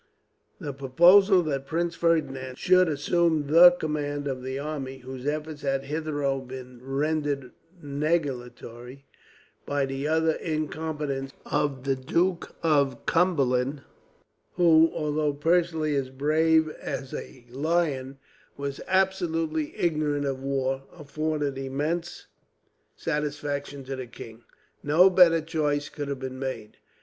[0.59, 5.83] The proposal that Prince Ferdinand should assume the command of the army whose efforts had
[5.83, 7.51] hitherto been rendered
[7.83, 9.05] nugatory
[9.63, 13.83] by the utter incompetence of the Duke of Cumberland
[14.55, 18.17] who, although personally as brave as a lion,
[18.57, 22.25] was absolutely ignorant of war afforded immense
[22.95, 24.41] satisfaction to the king.
[24.81, 26.77] No better choice could have been made.